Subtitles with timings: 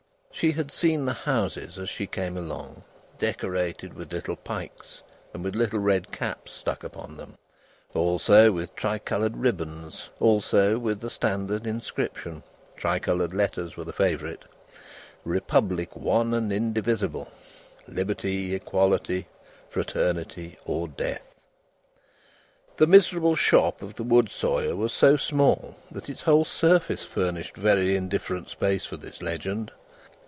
[0.33, 2.83] She had seen the houses, as she came along,
[3.19, 5.03] decorated with little pikes,
[5.35, 7.35] and with little red caps stuck upon them;
[7.93, 12.41] also, with tricoloured ribbons; also, with the standard inscription
[12.75, 14.43] (tricoloured letters were the favourite),
[15.25, 17.31] Republic One and Indivisible.
[17.87, 19.27] Liberty, Equality,
[19.69, 21.35] Fraternity, or Death!
[22.77, 27.55] The miserable shop of the wood sawyer was so small, that its whole surface furnished
[27.57, 29.71] very indifferent space for this legend.